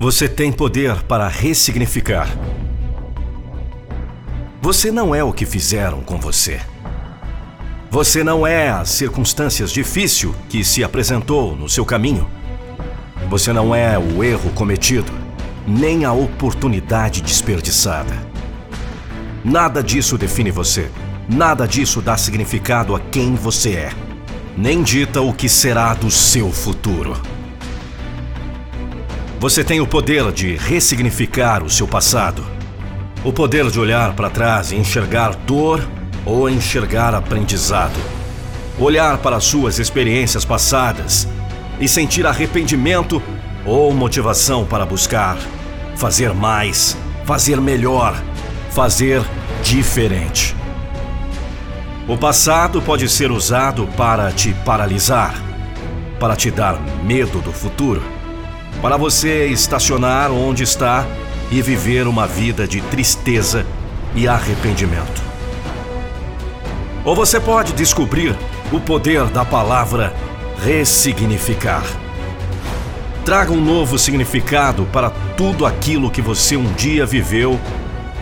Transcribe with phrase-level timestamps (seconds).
[0.00, 2.28] Você tem poder para ressignificar.
[4.62, 6.60] Você não é o que fizeram com você.
[7.90, 12.30] Você não é as circunstâncias difíceis que se apresentou no seu caminho.
[13.28, 15.10] Você não é o erro cometido,
[15.66, 18.14] nem a oportunidade desperdiçada.
[19.44, 20.88] Nada disso define você.
[21.28, 23.92] Nada disso dá significado a quem você é.
[24.56, 27.20] Nem dita o que será do seu futuro.
[29.40, 32.44] Você tem o poder de ressignificar o seu passado.
[33.22, 35.80] O poder de olhar para trás e enxergar dor
[36.26, 38.00] ou enxergar aprendizado.
[38.80, 41.28] Olhar para suas experiências passadas
[41.78, 43.22] e sentir arrependimento
[43.64, 45.38] ou motivação para buscar,
[45.94, 48.20] fazer mais, fazer melhor,
[48.70, 49.22] fazer
[49.62, 50.56] diferente.
[52.08, 55.40] O passado pode ser usado para te paralisar,
[56.18, 58.17] para te dar medo do futuro,
[58.80, 61.06] para você estacionar onde está
[61.50, 63.66] e viver uma vida de tristeza
[64.14, 65.22] e arrependimento.
[67.04, 68.36] Ou você pode descobrir
[68.72, 70.14] o poder da palavra
[70.62, 71.84] ressignificar.
[73.24, 77.58] Traga um novo significado para tudo aquilo que você um dia viveu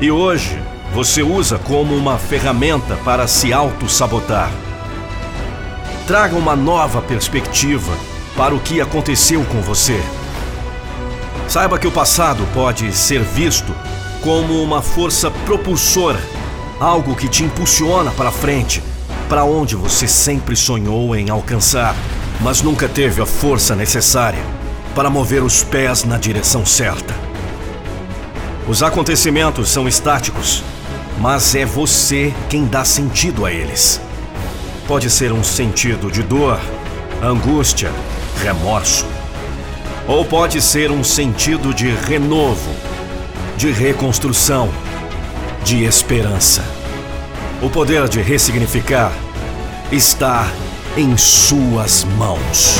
[0.00, 0.60] e hoje
[0.92, 4.50] você usa como uma ferramenta para se auto-sabotar.
[6.06, 7.92] Traga uma nova perspectiva
[8.36, 10.00] para o que aconteceu com você.
[11.48, 13.74] Saiba que o passado pode ser visto
[14.22, 16.20] como uma força propulsora,
[16.78, 18.82] algo que te impulsiona para frente,
[19.28, 21.96] para onde você sempre sonhou em alcançar,
[22.40, 24.42] mas nunca teve a força necessária
[24.94, 27.14] para mover os pés na direção certa.
[28.68, 30.62] Os acontecimentos são estáticos
[31.20, 34.00] mas é você quem dá sentido a eles.
[34.86, 36.60] Pode ser um sentido de dor,
[37.22, 37.90] angústia,
[38.40, 39.04] remorso.
[40.08, 42.74] Ou pode ser um sentido de renovo,
[43.58, 44.70] de reconstrução,
[45.62, 46.64] de esperança.
[47.60, 49.12] O poder de ressignificar
[49.92, 50.50] está
[50.96, 52.78] em suas mãos.